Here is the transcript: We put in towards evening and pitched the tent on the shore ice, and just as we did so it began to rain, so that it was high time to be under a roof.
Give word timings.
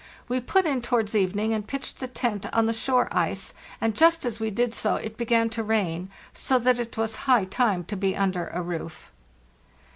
We 0.27 0.39
put 0.39 0.65
in 0.65 0.81
towards 0.81 1.13
evening 1.13 1.53
and 1.53 1.67
pitched 1.67 1.99
the 1.99 2.07
tent 2.07 2.47
on 2.55 2.65
the 2.65 2.73
shore 2.73 3.07
ice, 3.11 3.53
and 3.79 3.93
just 3.93 4.25
as 4.25 4.39
we 4.39 4.49
did 4.49 4.73
so 4.73 4.95
it 4.95 5.15
began 5.15 5.47
to 5.51 5.61
rain, 5.63 6.09
so 6.33 6.57
that 6.57 6.79
it 6.79 6.97
was 6.97 7.15
high 7.29 7.45
time 7.45 7.83
to 7.83 7.95
be 7.95 8.17
under 8.17 8.47
a 8.47 8.63
roof. 8.63 9.11